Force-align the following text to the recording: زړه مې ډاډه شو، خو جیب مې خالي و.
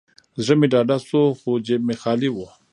زړه 0.43 0.55
مې 0.59 0.67
ډاډه 0.73 0.97
شو، 1.07 1.23
خو 1.39 1.49
جیب 1.65 1.81
مې 1.87 1.95
خالي 2.01 2.29
و. 2.31 2.37